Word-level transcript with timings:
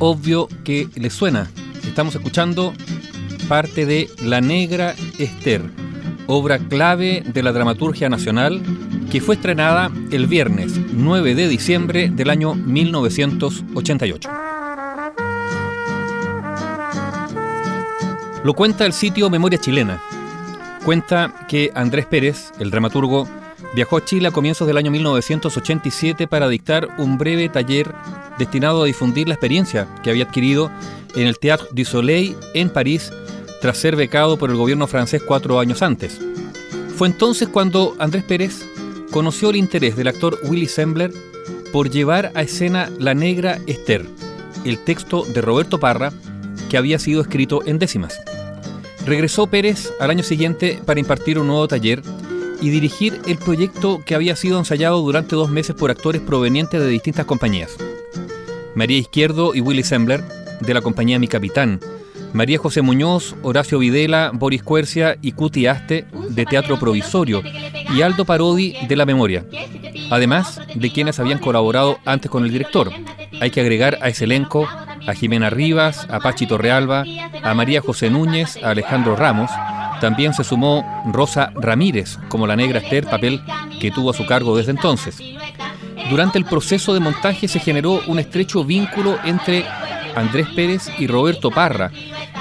obvio 0.00 0.48
que 0.64 0.88
les 0.96 1.12
suena. 1.12 1.48
Estamos 1.86 2.16
escuchando 2.16 2.74
parte 3.48 3.86
de 3.86 4.10
La 4.24 4.40
Negra 4.40 4.96
Esther, 5.18 5.62
obra 6.26 6.58
clave 6.58 7.22
de 7.24 7.42
la 7.42 7.52
dramaturgia 7.52 8.08
nacional 8.08 8.60
que 9.10 9.20
fue 9.20 9.36
estrenada 9.36 9.90
el 10.10 10.26
viernes 10.26 10.72
9 10.92 11.34
de 11.34 11.48
diciembre 11.48 12.10
del 12.10 12.30
año 12.30 12.54
1988. 12.54 14.30
Lo 18.42 18.54
cuenta 18.54 18.86
el 18.86 18.92
sitio 18.92 19.28
Memoria 19.28 19.60
Chilena. 19.60 20.00
Cuenta 20.84 21.34
que 21.46 21.72
Andrés 21.74 22.06
Pérez, 22.06 22.52
el 22.58 22.70
dramaturgo, 22.70 23.28
viajó 23.74 23.96
a 23.96 24.04
Chile 24.04 24.28
a 24.28 24.32
comienzos 24.32 24.66
del 24.66 24.76
año 24.76 24.90
1987 24.90 26.26
para 26.26 26.48
dictar 26.48 26.88
un 26.98 27.18
breve 27.18 27.48
taller 27.48 27.92
destinado 28.38 28.82
a 28.82 28.86
difundir 28.86 29.28
la 29.28 29.34
experiencia 29.34 29.88
que 30.02 30.10
había 30.10 30.24
adquirido 30.24 30.70
en 31.14 31.26
el 31.26 31.38
Théâtre 31.38 31.68
du 31.72 31.84
Soleil 31.84 32.36
en 32.54 32.70
París 32.70 33.12
tras 33.60 33.78
ser 33.78 33.96
becado 33.96 34.38
por 34.38 34.50
el 34.50 34.56
gobierno 34.56 34.86
francés 34.86 35.22
cuatro 35.22 35.60
años 35.60 35.82
antes. 35.82 36.18
Fue 36.96 37.08
entonces 37.08 37.48
cuando 37.48 37.94
Andrés 37.98 38.24
Pérez 38.24 38.64
conoció 39.10 39.50
el 39.50 39.56
interés 39.56 39.96
del 39.96 40.08
actor 40.08 40.38
Willy 40.44 40.66
Sembler 40.66 41.12
por 41.72 41.90
llevar 41.90 42.32
a 42.34 42.42
escena 42.42 42.90
La 42.98 43.14
Negra 43.14 43.58
Esther, 43.66 44.06
el 44.64 44.78
texto 44.84 45.24
de 45.24 45.40
Roberto 45.40 45.78
Parra 45.78 46.12
que 46.68 46.76
había 46.76 46.98
sido 46.98 47.20
escrito 47.20 47.62
en 47.66 47.78
décimas. 47.78 48.20
Regresó 49.06 49.46
Pérez 49.46 49.92
al 49.98 50.10
año 50.10 50.22
siguiente 50.22 50.80
para 50.84 51.00
impartir 51.00 51.38
un 51.38 51.46
nuevo 51.46 51.66
taller 51.68 52.02
y 52.60 52.70
dirigir 52.70 53.20
el 53.26 53.38
proyecto 53.38 54.02
que 54.04 54.14
había 54.14 54.36
sido 54.36 54.58
ensayado 54.58 55.00
durante 55.00 55.36
dos 55.36 55.50
meses 55.50 55.74
por 55.74 55.90
actores 55.90 56.20
provenientes 56.20 56.80
de 56.80 56.88
distintas 56.88 57.26
compañías. 57.26 57.76
María 58.74 58.98
Izquierdo 58.98 59.54
y 59.54 59.60
Willy 59.60 59.82
Sembler, 59.82 60.24
de 60.60 60.74
la 60.74 60.80
compañía 60.80 61.18
Mi 61.18 61.28
Capitán, 61.28 61.80
María 62.32 62.58
José 62.58 62.82
Muñoz, 62.82 63.34
Horacio 63.42 63.78
Videla, 63.78 64.30
Boris 64.32 64.62
Cuercia 64.62 65.16
y 65.20 65.32
Cuti 65.32 65.66
Aste, 65.66 66.06
de 66.28 66.44
Teatro 66.46 66.78
Provisorio, 66.78 67.42
y 67.92 68.02
Aldo 68.02 68.24
Parodi, 68.24 68.76
de 68.86 68.96
La 68.96 69.06
Memoria, 69.06 69.44
además 70.10 70.60
de 70.74 70.92
quienes 70.92 71.18
habían 71.18 71.40
colaborado 71.40 71.98
antes 72.04 72.30
con 72.30 72.44
el 72.44 72.52
director. 72.52 72.92
Hay 73.40 73.50
que 73.50 73.60
agregar 73.60 73.98
a 74.00 74.08
ese 74.08 74.24
elenco 74.24 74.68
a 75.06 75.14
Jimena 75.14 75.50
Rivas, 75.50 76.06
a 76.08 76.20
Pachi 76.20 76.46
Torrealba, 76.46 77.04
a 77.42 77.54
María 77.54 77.80
José 77.80 78.10
Núñez, 78.10 78.58
a 78.62 78.70
Alejandro 78.70 79.16
Ramos, 79.16 79.50
también 80.00 80.34
se 80.34 80.44
sumó 80.44 81.04
Rosa 81.12 81.52
Ramírez 81.54 82.18
como 82.28 82.46
la 82.46 82.56
negra 82.56 82.80
Esther, 82.80 83.06
papel 83.06 83.40
que 83.80 83.90
tuvo 83.90 84.10
a 84.10 84.14
su 84.14 84.26
cargo 84.26 84.56
desde 84.56 84.72
entonces. 84.72 85.18
Durante 86.08 86.38
el 86.38 86.44
proceso 86.44 86.92
de 86.94 87.00
montaje 87.00 87.46
se 87.46 87.60
generó 87.60 88.00
un 88.08 88.18
estrecho 88.18 88.64
vínculo 88.64 89.18
entre 89.24 89.64
Andrés 90.16 90.48
Pérez 90.56 90.90
y 90.98 91.06
Roberto 91.06 91.50
Parra, 91.50 91.92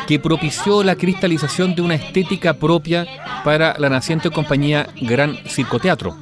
que 0.08 0.20
propició 0.20 0.84
la 0.84 0.96
cristalización 0.96 1.76
de 1.76 1.84
una 1.84 1.96
estética 1.96 2.56
propia 2.56 3.06
para 3.44 3.78
la 3.78 3.90
naciente 3.90 4.32
compañía 4.32 4.88
Gran 5.02 5.38
Circoteatro. 5.46 6.16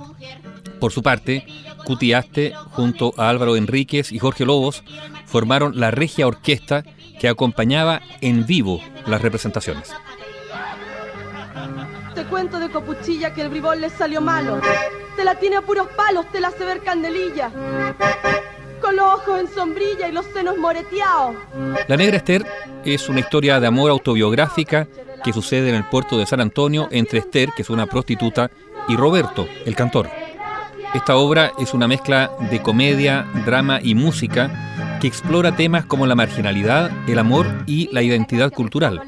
Por 0.79 0.91
su 0.91 1.01
parte, 1.01 1.45
Cutiaste, 1.85 2.53
junto 2.71 3.13
a 3.17 3.29
Álvaro 3.29 3.55
Enríquez 3.55 4.11
y 4.11 4.19
Jorge 4.19 4.45
Lobos, 4.45 4.83
formaron 5.25 5.79
la 5.79 5.89
Regia 5.89 6.27
Orquesta 6.27 6.83
que 7.19 7.29
acompañaba 7.29 8.01
en 8.21 8.45
vivo 8.45 8.81
las 9.05 9.21
representaciones. 9.21 9.93
Cuento 12.29 12.59
de 12.59 12.69
Copuchilla 12.69 13.33
que 13.33 13.41
el 13.41 13.49
bribón 13.49 13.79
le 13.79 13.89
salió 13.89 14.21
malo. 14.21 14.59
Te 15.15 15.23
la 15.23 15.35
tiene 15.35 15.55
a 15.57 15.61
puros 15.61 15.87
palos, 15.95 16.25
te 16.31 16.39
la 16.39 16.49
hace 16.49 16.65
ver 16.65 16.81
candelilla. 16.81 17.51
Con 18.81 18.95
los 18.95 19.05
ojos 19.05 19.39
en 19.39 19.47
sombrilla 19.47 20.07
y 20.07 20.11
los 20.11 20.25
senos 20.27 20.57
moreteados. 20.57 21.35
La 21.87 21.97
Negra 21.97 22.17
Esther 22.17 22.45
es 22.83 23.09
una 23.09 23.21
historia 23.21 23.59
de 23.59 23.67
amor 23.67 23.91
autobiográfica 23.91 24.87
que 25.23 25.33
sucede 25.33 25.69
en 25.69 25.75
el 25.75 25.85
puerto 25.85 26.17
de 26.17 26.25
San 26.25 26.41
Antonio 26.41 26.87
entre 26.91 27.19
Esther, 27.19 27.49
que 27.55 27.63
es 27.63 27.69
una 27.69 27.87
prostituta, 27.87 28.51
y 28.87 28.95
Roberto, 28.95 29.47
el 29.65 29.75
cantor. 29.75 30.09
Esta 30.93 31.17
obra 31.17 31.51
es 31.59 31.73
una 31.73 31.87
mezcla 31.87 32.31
de 32.49 32.61
comedia, 32.61 33.25
drama 33.45 33.79
y 33.81 33.95
música 33.95 34.97
que 35.01 35.07
explora 35.07 35.55
temas 35.55 35.85
como 35.85 36.07
la 36.07 36.15
marginalidad, 36.15 36.91
el 37.07 37.19
amor 37.19 37.47
y 37.65 37.89
la 37.91 38.01
identidad 38.01 38.51
cultural. 38.51 39.01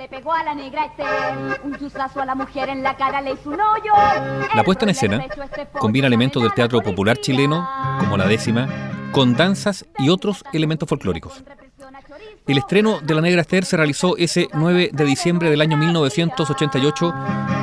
La 4.55 4.63
puesta 4.63 4.85
en 4.85 4.89
escena 4.89 5.25
combina 5.79 6.07
elementos 6.07 6.41
del 6.41 6.53
teatro 6.53 6.81
popular 6.81 7.17
chileno, 7.17 7.67
como 7.99 8.17
la 8.17 8.25
décima, 8.25 8.67
con 9.11 9.35
danzas 9.35 9.85
y 9.97 10.09
otros 10.09 10.43
elementos 10.53 10.87
folclóricos. 10.87 11.43
El 12.47 12.57
estreno 12.57 12.99
de 13.01 13.15
La 13.15 13.21
Negra 13.21 13.41
Esther 13.41 13.65
se 13.65 13.77
realizó 13.77 14.17
ese 14.17 14.47
9 14.53 14.91
de 14.93 15.05
diciembre 15.05 15.49
del 15.49 15.61
año 15.61 15.77
1988 15.77 17.13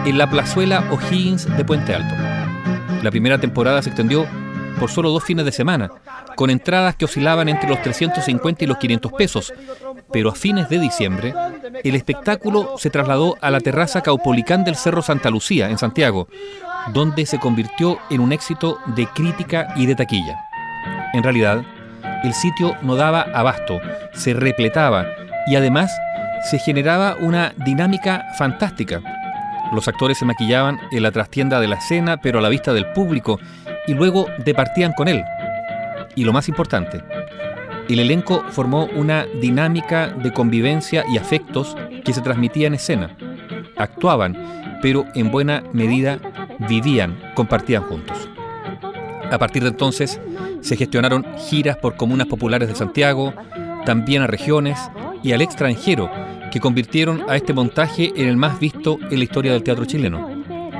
en 0.04 0.18
la 0.18 0.30
plazuela 0.30 0.84
O'Higgins 0.90 1.56
de 1.56 1.64
Puente 1.64 1.94
Alto. 1.94 2.14
La 3.02 3.10
primera 3.10 3.38
temporada 3.38 3.82
se 3.82 3.88
extendió 3.88 4.26
por 4.78 4.90
solo 4.90 5.10
dos 5.10 5.24
fines 5.24 5.44
de 5.44 5.52
semana, 5.52 5.90
con 6.36 6.50
entradas 6.50 6.96
que 6.96 7.06
oscilaban 7.06 7.48
entre 7.48 7.68
los 7.68 7.80
350 7.82 8.64
y 8.64 8.66
los 8.66 8.78
500 8.78 9.12
pesos. 9.12 9.54
Pero 10.12 10.30
a 10.30 10.34
fines 10.34 10.68
de 10.68 10.78
diciembre, 10.78 11.34
el 11.82 11.94
espectáculo 11.94 12.76
se 12.78 12.90
trasladó 12.90 13.36
a 13.40 13.50
la 13.50 13.60
terraza 13.60 14.02
Caupolicán 14.02 14.64
del 14.64 14.76
Cerro 14.76 15.02
Santa 15.02 15.30
Lucía, 15.30 15.70
en 15.70 15.78
Santiago, 15.78 16.28
donde 16.92 17.26
se 17.26 17.38
convirtió 17.38 17.98
en 18.10 18.20
un 18.20 18.32
éxito 18.32 18.78
de 18.94 19.06
crítica 19.06 19.72
y 19.76 19.86
de 19.86 19.94
taquilla. 19.94 20.44
En 21.12 21.22
realidad, 21.22 21.62
el 22.24 22.34
sitio 22.34 22.76
no 22.82 22.96
daba 22.96 23.22
abasto, 23.34 23.80
se 24.14 24.34
repletaba 24.34 25.06
y 25.46 25.56
además 25.56 25.90
se 26.50 26.58
generaba 26.58 27.16
una 27.20 27.54
dinámica 27.56 28.26
fantástica 28.38 29.00
los 29.72 29.88
actores 29.88 30.18
se 30.18 30.24
maquillaban 30.24 30.80
en 30.92 31.02
la 31.02 31.10
trastienda 31.10 31.60
de 31.60 31.68
la 31.68 31.76
escena, 31.76 32.18
pero 32.18 32.38
a 32.38 32.42
la 32.42 32.48
vista 32.48 32.72
del 32.72 32.86
público, 32.92 33.40
y 33.86 33.94
luego 33.94 34.26
departían 34.44 34.92
con 34.92 35.08
él. 35.08 35.24
Y 36.14 36.24
lo 36.24 36.32
más 36.32 36.48
importante, 36.48 37.02
el 37.94 38.00
elenco 38.00 38.44
formó 38.50 38.86
una 38.96 39.26
dinámica 39.40 40.08
de 40.08 40.32
convivencia 40.32 41.04
y 41.12 41.18
afectos 41.18 41.76
que 42.04 42.12
se 42.12 42.20
transmitía 42.20 42.66
en 42.66 42.74
escena. 42.74 43.16
Actuaban, 43.76 44.36
pero 44.82 45.04
en 45.14 45.30
buena 45.30 45.62
medida 45.72 46.18
vivían, 46.68 47.18
compartían 47.34 47.82
juntos. 47.84 48.28
A 49.30 49.38
partir 49.38 49.62
de 49.62 49.70
entonces 49.70 50.20
se 50.60 50.76
gestionaron 50.76 51.24
giras 51.36 51.76
por 51.76 51.96
comunas 51.96 52.26
populares 52.26 52.68
de 52.68 52.74
Santiago, 52.74 53.34
también 53.84 54.22
a 54.22 54.26
regiones 54.26 54.78
y 55.22 55.32
al 55.32 55.42
extranjero, 55.42 56.10
que 56.50 56.60
convirtieron 56.60 57.24
a 57.28 57.36
este 57.36 57.52
montaje 57.52 58.12
en 58.16 58.28
el 58.28 58.36
más 58.36 58.58
visto 58.58 58.98
en 59.10 59.18
la 59.18 59.24
historia 59.24 59.52
del 59.52 59.62
teatro 59.62 59.84
chileno. 59.84 60.28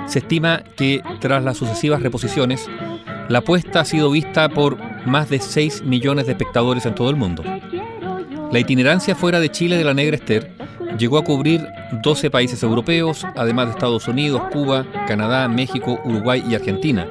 Se 0.06 0.20
estima 0.20 0.62
que 0.76 1.02
tras 1.20 1.42
las 1.42 1.56
sucesivas 1.56 2.02
reposiciones, 2.02 2.68
la 3.28 3.38
apuesta 3.38 3.80
ha 3.80 3.84
sido 3.84 4.10
vista 4.10 4.48
por 4.48 4.78
más 5.06 5.30
de 5.30 5.40
6 5.40 5.82
millones 5.82 6.26
de 6.26 6.32
espectadores 6.32 6.86
en 6.86 6.94
todo 6.94 7.10
el 7.10 7.16
mundo. 7.16 7.42
La 8.52 8.58
itinerancia 8.58 9.14
fuera 9.14 9.40
de 9.40 9.50
Chile 9.50 9.76
de 9.76 9.84
la 9.84 9.94
Negra 9.94 10.16
Esther 10.16 10.52
llegó 10.98 11.18
a 11.18 11.24
cubrir 11.24 11.66
12 12.02 12.30
países 12.30 12.62
europeos, 12.62 13.26
además 13.36 13.66
de 13.66 13.72
Estados 13.72 14.08
Unidos, 14.08 14.42
Cuba, 14.52 14.86
Canadá, 15.06 15.48
México, 15.48 15.98
Uruguay 16.04 16.44
y 16.48 16.54
Argentina. 16.54 17.06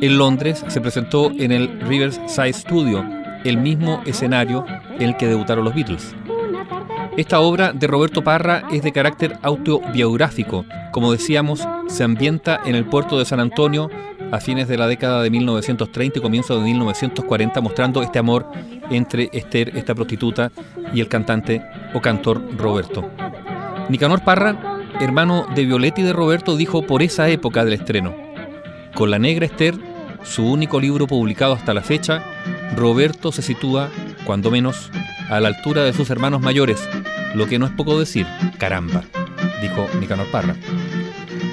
En 0.00 0.16
Londres 0.16 0.64
se 0.68 0.80
presentó 0.80 1.30
en 1.30 1.52
el 1.52 1.80
Riverside 1.80 2.52
Studio, 2.52 3.04
el 3.44 3.58
mismo 3.58 4.00
escenario 4.06 4.64
en 4.94 5.02
el 5.02 5.16
que 5.16 5.26
debutaron 5.26 5.64
los 5.64 5.74
Beatles. 5.74 6.14
Esta 7.16 7.40
obra 7.40 7.72
de 7.72 7.86
Roberto 7.86 8.22
Parra 8.22 8.62
es 8.70 8.82
de 8.82 8.92
carácter 8.92 9.36
autobiográfico. 9.42 10.64
Como 10.92 11.12
decíamos, 11.12 11.66
se 11.88 12.04
ambienta 12.04 12.60
en 12.64 12.74
el 12.74 12.86
puerto 12.86 13.18
de 13.18 13.24
San 13.24 13.40
Antonio 13.40 13.90
a 14.30 14.40
fines 14.40 14.68
de 14.68 14.76
la 14.76 14.86
década 14.86 15.22
de 15.22 15.30
1930 15.30 16.18
y 16.18 16.22
comienzo 16.22 16.56
de 16.56 16.64
1940, 16.64 17.60
mostrando 17.60 18.02
este 18.02 18.18
amor 18.18 18.46
entre 18.90 19.28
Esther, 19.32 19.76
esta 19.76 19.94
prostituta, 19.94 20.50
y 20.92 21.00
el 21.00 21.08
cantante 21.08 21.62
o 21.94 22.00
cantor 22.00 22.42
Roberto. 22.56 23.10
Nicanor 23.88 24.22
Parra, 24.22 24.80
hermano 25.00 25.46
de 25.54 25.64
Violeta 25.64 26.00
y 26.00 26.04
de 26.04 26.12
Roberto, 26.12 26.56
dijo 26.56 26.86
por 26.86 27.02
esa 27.02 27.28
época 27.28 27.64
del 27.64 27.74
estreno, 27.74 28.14
con 28.94 29.10
La 29.10 29.18
Negra 29.18 29.46
Esther, 29.46 29.74
su 30.22 30.44
único 30.44 30.80
libro 30.80 31.06
publicado 31.06 31.54
hasta 31.54 31.74
la 31.74 31.82
fecha, 31.82 32.22
Roberto 32.76 33.32
se 33.32 33.42
sitúa, 33.42 33.88
cuando 34.24 34.50
menos, 34.50 34.90
a 35.28 35.40
la 35.40 35.48
altura 35.48 35.82
de 35.82 35.92
sus 35.92 36.10
hermanos 36.10 36.40
mayores, 36.40 36.88
lo 37.34 37.46
que 37.46 37.58
no 37.58 37.66
es 37.66 37.72
poco 37.72 37.98
decir, 37.98 38.26
caramba, 38.58 39.02
dijo 39.62 39.86
Nicanor 39.98 40.26
Parra. 40.30 40.56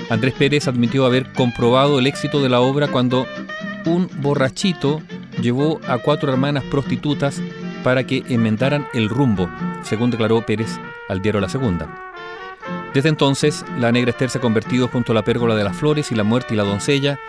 Andrés 0.09 0.33
Pérez 0.33 0.67
admitió 0.67 1.05
haber 1.05 1.31
comprobado 1.33 1.99
el 1.99 2.07
éxito 2.07 2.41
de 2.41 2.49
la 2.49 2.61
obra 2.61 2.87
cuando 2.87 3.27
un 3.85 4.09
borrachito 4.21 5.01
llevó 5.41 5.81
a 5.87 5.97
cuatro 5.97 6.31
hermanas 6.31 6.63
prostitutas 6.65 7.41
para 7.83 8.05
que 8.05 8.23
enmendaran 8.29 8.87
el 8.93 9.09
rumbo, 9.09 9.49
según 9.83 10.09
declaró 10.09 10.45
Pérez 10.45 10.79
al 11.09 11.21
diario 11.21 11.41
La 11.41 11.49
Segunda. 11.49 12.13
Desde 12.93 13.09
entonces, 13.09 13.65
la 13.79 13.91
Negra 13.91 14.11
Esther 14.11 14.29
se 14.29 14.37
ha 14.39 14.41
convertido 14.41 14.87
junto 14.87 15.11
a 15.11 15.15
la 15.15 15.23
Pérgola 15.23 15.55
de 15.55 15.63
las 15.63 15.75
Flores 15.75 16.11
y 16.11 16.15
la 16.15 16.23
Muerte 16.23 16.53
y 16.53 16.57
la 16.57 16.63
Doncella 16.63 17.19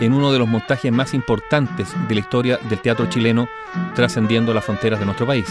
en 0.00 0.12
uno 0.12 0.30
de 0.30 0.38
los 0.38 0.46
montajes 0.46 0.92
más 0.92 1.14
importantes 1.14 1.88
de 2.06 2.14
la 2.14 2.20
historia 2.20 2.60
del 2.68 2.80
teatro 2.80 3.06
chileno, 3.06 3.48
trascendiendo 3.94 4.54
las 4.54 4.64
fronteras 4.64 5.00
de 5.00 5.06
nuestro 5.06 5.26
país. 5.26 5.46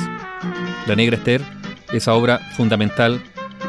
La 0.87 0.95
Negra 0.95 1.17
Esther, 1.17 1.41
esa 1.91 2.13
obra 2.13 2.39
fundamental, 2.55 3.21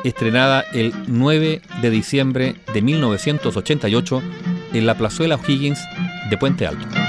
estrenada 0.04 0.64
el 0.72 0.92
9 1.06 1.60
de 1.82 1.90
diciembre 1.90 2.56
de 2.72 2.82
1988 2.82 4.22
en 4.74 4.86
la 4.86 4.96
Plazuela 4.96 5.36
O'Higgins 5.36 5.80
de 6.30 6.36
Puente 6.38 6.66
Alto. 6.66 7.05